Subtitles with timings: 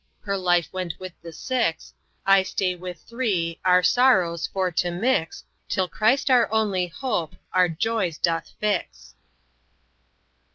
[0.25, 1.93] _Her Life went with the Six
[2.25, 7.69] I stay with 3 Our sorrows for to mix Till Christ our only hope, Our
[7.69, 9.13] Joys doth fix."